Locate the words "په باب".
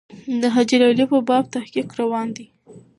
1.11-1.45